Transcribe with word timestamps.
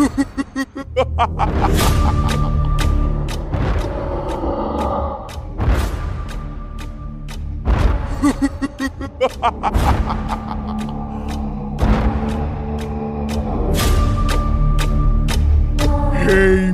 Hei 0.00 0.08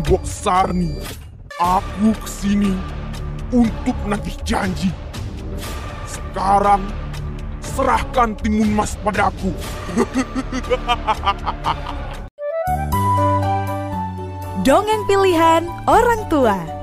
Bok 0.07 0.23
Sarni, 0.23 0.95
aku 1.59 2.15
ke 2.15 2.29
sini 2.31 2.79
untuk 3.51 3.99
nagih 4.07 4.39
janji. 4.47 4.95
Sekarang 6.07 6.87
serahkan 7.59 8.39
timun 8.39 8.71
mas 8.71 8.95
padaku. 9.03 9.51
Dongeng 14.67 15.07
pilihan 15.07 15.63
orang 15.87 16.27
tua. 16.27 16.76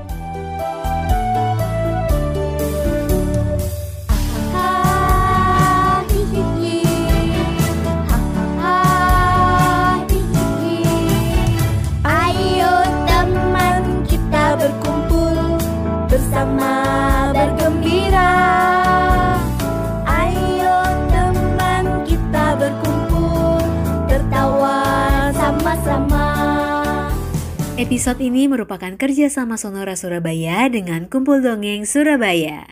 Episode 27.83 28.23
ini 28.23 28.47
merupakan 28.47 28.95
kerjasama 28.95 29.59
Sonora 29.59 29.99
Surabaya 29.99 30.71
dengan 30.71 31.03
Kumpul 31.11 31.43
Dongeng 31.43 31.83
Surabaya. 31.83 32.63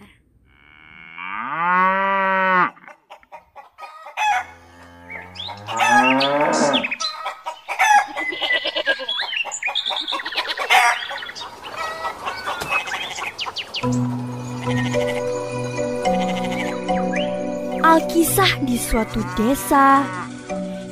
Alkisah 17.83 18.63
di 18.63 18.79
suatu 18.79 19.19
desa, 19.35 20.07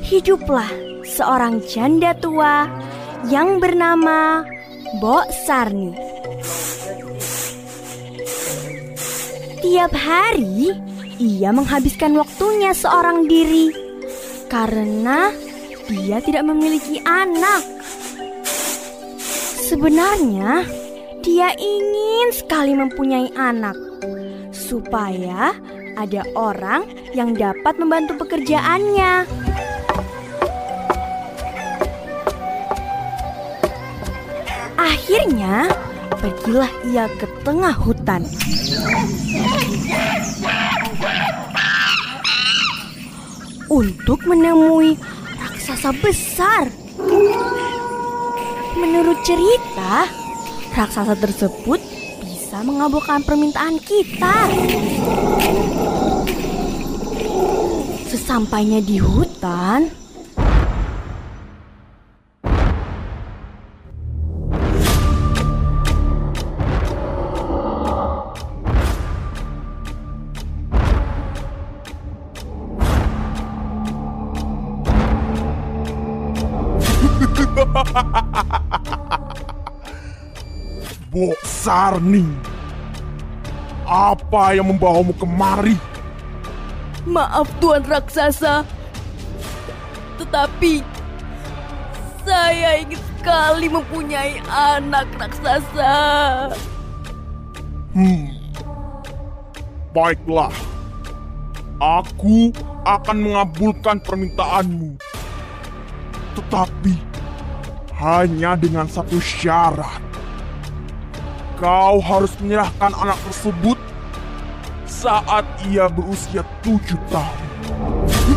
hiduplah 0.03 0.67
seorang 1.07 1.63
janda 1.63 2.11
tua 2.19 2.67
yang 3.27 3.59
bernama 3.59 4.47
Bok 5.03 5.27
Sarni. 5.43 5.91
Tiap 9.59 9.91
hari 9.91 10.71
ia 11.19 11.51
menghabiskan 11.51 12.15
waktunya 12.15 12.71
seorang 12.71 13.27
diri 13.27 13.75
karena 14.47 15.35
dia 15.91 16.23
tidak 16.23 16.47
memiliki 16.47 17.03
anak. 17.03 17.59
Sebenarnya 19.67 20.63
dia 21.19 21.51
ingin 21.59 22.31
sekali 22.31 22.71
mempunyai 22.73 23.35
anak 23.35 23.75
supaya 24.55 25.51
ada 25.99 26.23
orang 26.39 26.87
yang 27.11 27.35
dapat 27.35 27.75
membantu 27.75 28.15
pekerjaannya. 28.23 29.27
Akhirnya, 34.89 35.69
pergilah 36.17 36.71
ia 36.89 37.05
ke 37.21 37.29
tengah 37.45 37.77
hutan. 37.77 38.25
Untuk 43.69 44.25
menemui 44.25 44.97
raksasa 45.37 45.93
besar. 46.01 46.73
Menurut 48.73 49.21
cerita, 49.21 50.09
raksasa 50.73 51.13
tersebut 51.13 51.77
bisa 52.25 52.65
mengabulkan 52.65 53.21
permintaan 53.21 53.77
kita. 53.77 54.49
Sesampainya 58.09 58.81
di 58.81 58.97
hutan, 58.97 59.93
Bok 81.11 81.39
Sarni, 81.43 82.23
apa 83.83 84.55
yang 84.55 84.71
membawamu 84.71 85.11
kemari? 85.17 85.75
Maaf 87.03 87.51
Tuan 87.59 87.83
Raksasa, 87.83 88.63
tetapi 90.21 90.85
saya 92.23 92.79
ingin 92.79 93.01
sekali 93.17 93.67
mempunyai 93.67 94.39
anak 94.47 95.09
raksasa. 95.19 95.95
Hmm, 97.91 98.31
baiklah. 99.91 100.53
Aku 101.79 102.51
akan 102.85 103.17
mengabulkan 103.23 104.03
permintaanmu. 104.03 104.99
Tetapi 106.37 107.08
hanya 107.99 108.55
dengan 108.55 108.87
satu 108.87 109.19
syarat. 109.19 109.99
Kau 111.59 111.99
harus 111.99 112.31
menyerahkan 112.39 112.95
anak 112.95 113.19
tersebut 113.27 113.75
saat 114.87 115.43
ia 115.67 115.91
berusia 115.91 116.47
tujuh 116.63 116.95
tahun. 117.11 117.47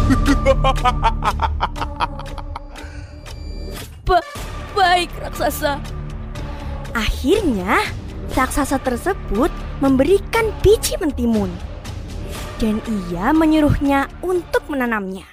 Ba- 4.02 4.26
baik 4.74 5.14
raksasa. 5.22 5.78
akhirnya 6.92 7.80
raksasa 8.36 8.76
tersebut 8.82 9.48
memberikan 9.80 10.52
biji 10.60 10.98
mentimun. 10.98 11.48
Dan 12.58 12.82
ia 13.10 13.34
menyuruhnya 13.34 14.06
untuk 14.22 14.62
menanamnya. 14.70 15.26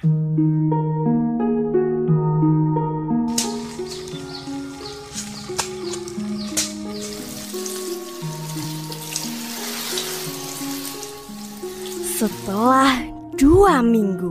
Setelah 12.20 13.00
dua 13.40 13.80
minggu, 13.80 14.28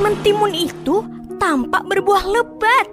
mentimun 0.00 0.56
itu 0.56 1.04
tampak 1.36 1.84
berbuah 1.92 2.24
lebat. 2.24 2.88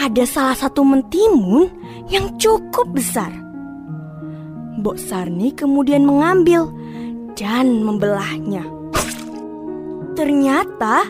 Ada 0.00 0.24
salah 0.24 0.56
satu 0.56 0.80
mentimun 0.80 1.68
yang 2.08 2.32
cukup 2.40 2.96
besar. 2.96 3.28
Bok 4.80 4.96
Sarni 4.96 5.52
kemudian 5.52 6.08
mengambil 6.08 6.72
dan 7.36 7.84
membelahnya. 7.84 8.64
Ternyata 10.16 11.04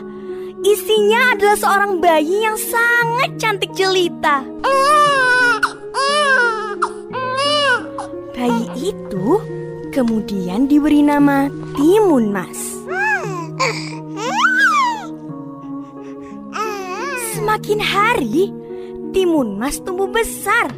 isinya 0.65 1.37
adalah 1.37 1.57
seorang 1.57 1.91
bayi 2.01 2.45
yang 2.45 2.57
sangat 2.57 3.29
cantik 3.37 3.71
jelita. 3.77 4.41
Bayi 8.37 8.93
itu 8.93 9.41
kemudian 9.91 10.69
diberi 10.69 11.01
nama 11.01 11.49
Timun 11.73 12.29
Mas. 12.29 12.57
Semakin 17.33 17.79
hari, 17.81 18.53
Timun 19.13 19.57
Mas 19.57 19.81
tumbuh 19.81 20.09
besar. 20.09 20.69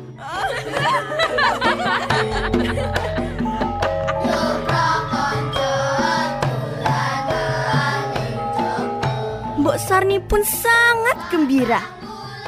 Mbok 10.00 10.07
Sarni 10.07 10.24
pun 10.31 10.40
sangat 10.48 11.18
gembira 11.28 11.84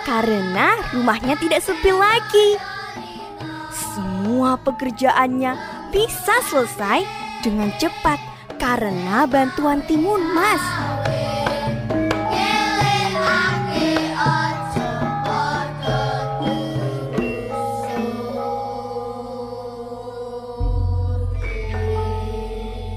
karena 0.07 0.71
rumahnya 0.95 1.36
tidak 1.36 1.59
sepi 1.59 1.92
lagi. 1.92 2.56
Semua 3.92 4.56
pekerjaannya 4.56 5.59
bisa 5.92 6.31
selesai 6.48 7.03
dengan 7.44 7.68
cepat 7.75 8.24
karena 8.56 9.27
bantuan 9.27 9.83
Timun 9.83 10.31
Mas. 10.31 10.63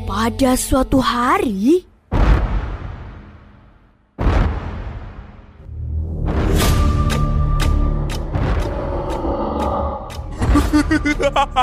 Pada 0.06 0.54
suatu 0.54 1.02
hari, 1.02 1.82
Hei 11.54 11.62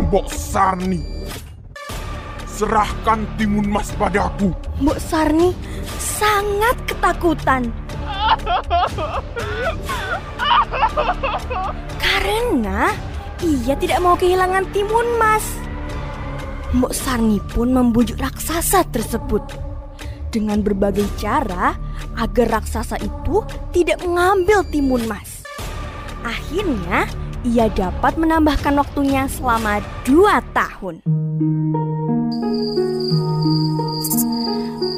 Mbok 0.00 0.32
Sarni, 0.32 1.04
serahkan 2.48 3.28
timun 3.36 3.68
mas 3.68 3.92
padaku. 4.00 4.56
Mbok 4.80 4.96
Sarni 4.96 5.52
sangat 6.00 6.72
ketakutan. 6.88 7.68
Karena 12.00 12.96
ia 13.44 13.76
tidak 13.76 14.00
mau 14.00 14.16
kehilangan 14.16 14.72
timun 14.72 15.04
mas. 15.20 15.44
Mbok 16.72 16.96
Sarni 16.96 17.44
pun 17.52 17.76
membujuk 17.76 18.16
raksasa 18.16 18.88
tersebut 18.88 19.63
dengan 20.34 20.58
berbagai 20.66 21.06
cara 21.14 21.78
agar 22.18 22.58
raksasa 22.58 22.98
itu 22.98 23.46
tidak 23.70 24.02
mengambil 24.02 24.66
timun 24.66 25.06
mas. 25.06 25.46
Akhirnya, 26.26 27.06
ia 27.46 27.70
dapat 27.70 28.18
menambahkan 28.18 28.74
waktunya 28.74 29.30
selama 29.30 29.78
dua 30.02 30.42
tahun. 30.50 30.98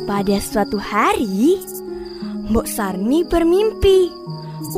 Pada 0.08 0.36
suatu 0.40 0.80
hari, 0.80 1.60
Mbok 2.48 2.64
Sarni 2.64 3.26
bermimpi 3.28 4.08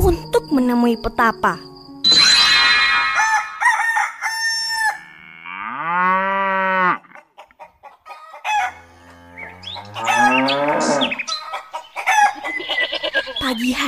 untuk 0.03 0.51
menemui 0.51 0.99
petapa. 0.99 1.68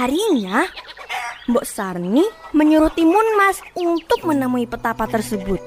Harinya, 0.01 0.65
Mbok 1.45 1.61
Sarni 1.61 2.25
menyuruh 2.57 2.89
Timun 2.97 3.37
Mas 3.37 3.61
untuk 3.77 4.25
menemui 4.25 4.65
petapa 4.65 5.05
tersebut. 5.05 5.61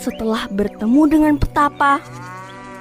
Setelah 0.00 0.48
bertemu 0.48 1.02
dengan 1.04 1.34
petapa, 1.36 2.00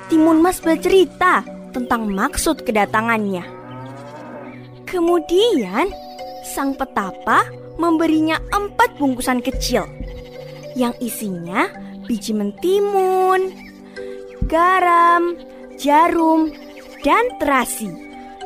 Timun 0.08 0.40
Mas 0.40 0.64
bercerita 0.64 1.44
tentang 1.76 2.08
maksud 2.08 2.64
kedatangannya. 2.64 3.44
Kemudian, 4.88 5.92
sang 6.48 6.72
petapa 6.78 7.44
memberinya 7.76 8.40
empat 8.56 8.96
bungkusan 8.96 9.44
kecil 9.44 9.84
yang 10.80 10.96
isinya 11.04 11.68
biji 12.08 12.32
mentimun, 12.32 13.52
garam, 14.48 15.36
jarum, 15.76 16.54
dan 17.04 17.26
terasi. 17.42 18.05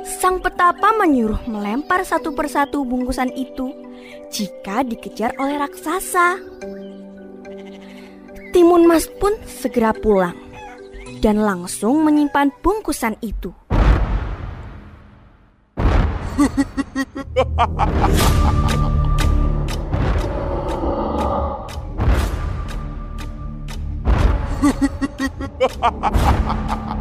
Sang 0.09 0.41
petapa 0.41 0.89
menyuruh 0.97 1.45
melempar 1.45 2.01
satu 2.01 2.33
persatu 2.33 2.81
bungkusan 2.81 3.29
itu 3.38 3.69
jika 4.33 4.81
dikejar 4.81 5.38
oleh 5.38 5.61
raksasa. 5.61 6.41
Timun 8.50 8.89
Mas 8.89 9.06
pun 9.06 9.38
segera 9.45 9.94
pulang 9.94 10.33
dan 11.21 11.45
langsung 11.45 12.01
menyimpan 12.01 12.50
bungkusan 12.65 13.21
itu. 13.21 13.53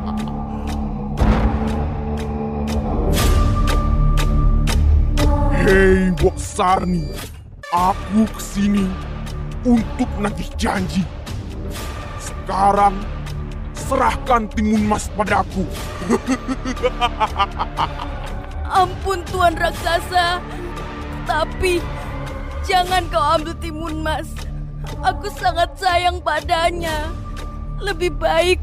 Hei 5.69 6.09
Mbok 6.17 6.33
Sarni, 6.41 7.05
aku 7.69 8.25
ke 8.25 8.41
sini 8.41 8.89
untuk 9.69 10.09
nagih 10.17 10.49
janji. 10.57 11.05
Sekarang 12.17 12.97
serahkan 13.77 14.49
timun 14.49 14.89
mas 14.89 15.13
padaku. 15.13 15.69
Ampun 18.81 19.21
Tuan 19.29 19.61
Raksasa. 19.61 20.41
Tapi 21.29 21.85
jangan 22.65 23.05
kau 23.13 23.37
ambil 23.37 23.53
timun 23.61 24.01
mas. 24.01 24.33
Aku 25.05 25.29
sangat 25.37 25.69
sayang 25.77 26.25
padanya. 26.25 27.13
Lebih 27.85 28.17
baik 28.17 28.57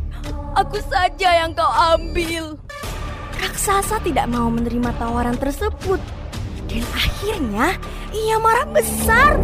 aku 0.57 0.81
saja 0.90 1.46
yang 1.46 1.54
kau 1.54 1.69
ambil. 1.69 2.57
Raksasa 3.38 4.02
tidak 4.02 4.25
mau 4.25 4.50
menerima 4.50 4.90
tawaran 4.98 5.38
tersebut. 5.38 6.14
Dan 6.75 6.83
akhirnya 6.92 7.68
ia 8.12 8.36
marah 8.36 8.68
besar. 8.68 9.39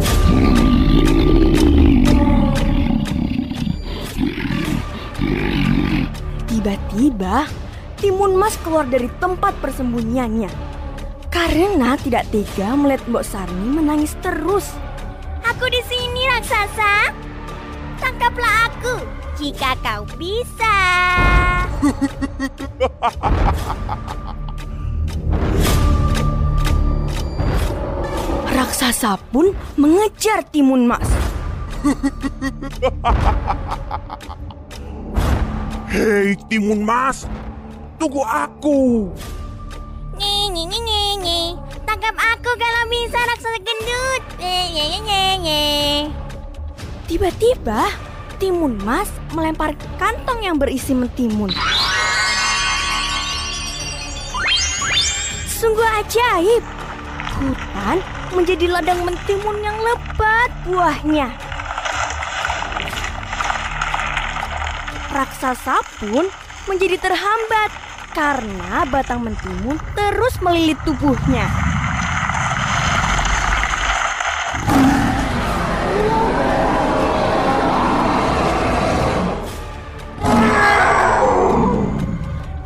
Tiba-tiba 6.44 7.48
Timun 7.96 8.36
Mas 8.36 8.60
keluar 8.60 8.84
dari 8.84 9.08
tempat 9.16 9.56
persembunyiannya. 9.64 10.52
Karena 11.32 11.96
tidak 11.96 12.28
tega 12.28 12.76
melihat 12.76 13.00
Mbok 13.08 13.24
Sarni 13.24 13.80
menangis 13.80 14.12
terus. 14.20 14.76
Aku 15.40 15.64
di 15.72 15.80
sini 15.88 16.28
raksasa. 16.36 17.16
Tangkaplah 17.96 18.68
aku 18.68 19.08
jika 19.40 19.72
kau 19.80 20.04
bisa. 20.20 20.76
Raksasa 28.62 29.18
pun 29.34 29.50
mengejar 29.74 30.46
Timun 30.54 30.86
Mas. 30.86 31.02
Hei 35.90 36.38
timun 36.46 36.86
mas, 36.86 37.26
tunggu 37.98 38.22
aku. 38.22 39.10
Nye, 40.14 40.46
nye, 40.54 40.62
nye, 40.70 41.02
nye. 41.18 41.40
Tangkap 41.82 42.14
aku 42.14 42.54
kalau 42.54 42.82
bisa 42.86 43.18
raksasa 43.34 43.58
gendut. 43.66 44.22
Nye, 44.38 44.86
nye, 45.10 45.22
nye. 45.42 45.64
Tiba-tiba 47.10 47.90
Timun 48.38 48.78
Mas 48.78 49.10
melempar 49.34 49.74
kantong 49.98 50.38
yang 50.38 50.54
berisi 50.54 50.94
mentimun. 50.94 51.50
Sungguh 55.50 55.88
ajaib. 55.98 56.62
Hutan 57.42 58.21
menjadi 58.32 58.66
ladang 58.68 59.04
mentimun 59.04 59.56
yang 59.60 59.76
lebat 59.80 60.50
buahnya. 60.64 61.28
Raksasa 65.12 65.84
pun 66.00 66.24
menjadi 66.64 66.96
terhambat 66.96 67.70
karena 68.16 68.84
batang 68.88 69.24
mentimun 69.24 69.76
terus 69.92 70.36
melilit 70.40 70.80
tubuhnya. 70.84 71.48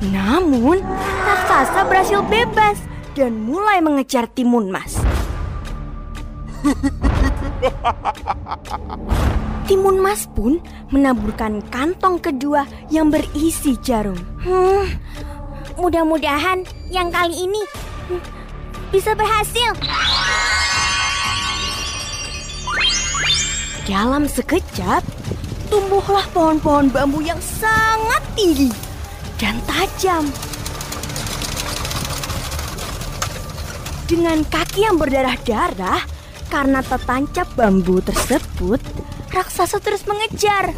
Namun, 0.07 0.83
raksasa 1.27 1.87
berhasil 1.91 2.23
bebas 2.31 2.79
dan 3.19 3.35
mulai 3.43 3.83
mengejar 3.83 4.31
Timun 4.31 4.71
Mas. 4.71 5.06
Timun 9.67 9.99
Mas 9.99 10.31
pun 10.31 10.63
menaburkan 10.95 11.59
kantong 11.71 12.23
kedua 12.23 12.67
yang 12.91 13.11
berisi 13.11 13.75
jarum. 13.83 14.19
Hmm, 14.47 14.87
mudah-mudahan 15.75 16.63
yang 16.91 17.11
kali 17.11 17.51
ini 17.51 17.63
bisa 18.95 19.15
berhasil. 19.19 19.75
Dalam 23.87 24.27
sekejap, 24.27 25.03
tumbuhlah 25.71 26.27
pohon-pohon 26.35 26.91
bambu 26.91 27.23
yang 27.23 27.39
sangat 27.39 28.23
tinggi 28.35 28.71
dan 29.39 29.59
tajam. 29.67 30.27
Dengan 34.07 34.47
kaki 34.47 34.87
yang 34.87 35.03
berdarah-darah 35.03 36.16
karena 36.49 36.81
tertancap 36.83 37.49
bambu 37.59 37.99
tersebut, 38.03 38.79
raksasa 39.35 39.83
terus 39.83 40.07
mengejar. 40.07 40.71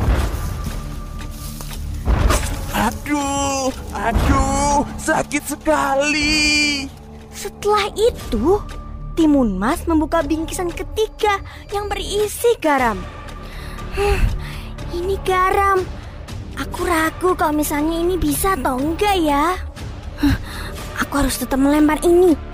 Aduh, 2.79 3.75
aduh, 3.91 4.87
sakit 4.97 5.45
sekali. 5.45 6.87
Setelah 7.35 7.91
itu, 7.99 8.63
Timun 9.19 9.59
Mas 9.59 9.83
membuka 9.91 10.23
bingkisan 10.23 10.71
ketiga 10.71 11.43
yang 11.75 11.91
berisi 11.91 12.55
garam. 12.63 13.03
Hmm, 13.99 14.21
ini 14.95 15.19
garam. 15.27 15.83
Aku 16.55 16.87
ragu 16.87 17.35
kalau 17.35 17.55
misalnya 17.55 17.99
ini 17.99 18.15
bisa 18.15 18.55
atau 18.55 18.79
enggak 18.79 19.17
ya. 19.19 19.59
Huh, 20.23 20.37
aku 21.03 21.23
harus 21.23 21.39
tetap 21.39 21.59
melempar 21.59 21.99
ini. 22.07 22.48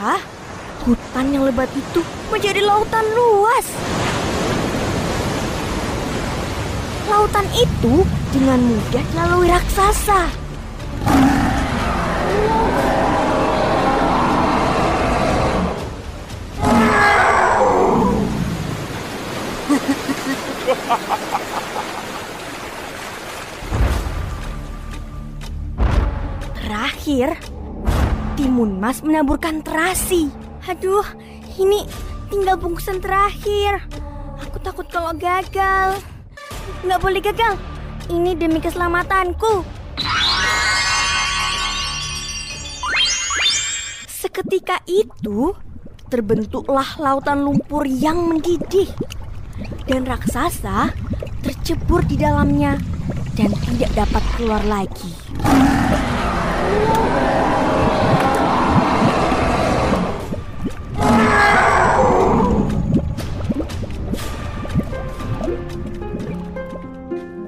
Hutan 0.00 1.28
yang 1.28 1.44
lebat 1.44 1.68
itu 1.76 2.00
menjadi 2.32 2.64
lautan 2.64 3.04
luas. 3.12 3.68
Lautan 7.04 7.44
itu 7.52 8.08
dengan 8.32 8.64
mudah 8.64 9.04
dilalui 9.12 9.52
raksasa. 9.52 10.32
Terakhir, 26.56 27.36
Timun 28.40 28.80
Mas 28.80 29.04
menaburkan 29.04 29.60
terasi. 29.60 30.32
Aduh, 30.64 31.04
ini 31.60 31.84
tinggal 32.32 32.56
bungkusan 32.56 32.96
terakhir. 32.96 33.84
Aku 34.40 34.56
takut 34.64 34.88
kalau 34.88 35.12
gagal. 35.12 36.00
Nggak 36.80 37.00
boleh 37.04 37.20
gagal. 37.20 37.60
Ini 38.08 38.32
demi 38.40 38.64
keselamatanku. 38.64 39.60
Seketika 44.08 44.80
itu, 44.88 45.52
terbentuklah 46.08 46.96
lautan 46.96 47.44
lumpur 47.44 47.84
yang 47.84 48.24
mendidih. 48.24 48.88
Dan 49.84 50.08
raksasa 50.08 50.96
tercebur 51.44 52.08
di 52.08 52.16
dalamnya 52.16 52.80
dan 53.36 53.52
tidak 53.68 53.92
dapat 53.92 54.24
keluar 54.40 54.64
lagi. 54.64 55.12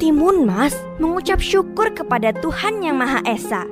Timun 0.03 0.43
Mas 0.43 0.75
mengucap 0.99 1.39
syukur 1.39 1.87
kepada 1.95 2.35
Tuhan 2.43 2.83
Yang 2.83 2.97
Maha 3.07 3.21
Esa 3.23 3.63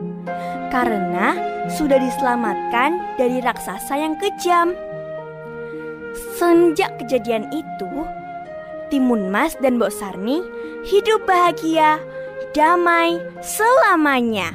karena 0.70 1.34
sudah 1.74 1.98
diselamatkan 1.98 3.18
dari 3.18 3.42
raksasa 3.42 3.98
yang 3.98 4.14
kejam. 4.14 4.70
Sejak 6.38 7.02
kejadian 7.02 7.50
itu, 7.50 7.90
Timun 8.94 9.26
Mas 9.26 9.58
dan 9.58 9.82
Mbok 9.82 9.90
Sarni 9.90 10.38
hidup 10.86 11.26
bahagia, 11.26 11.98
damai 12.54 13.18
selamanya. 13.42 14.54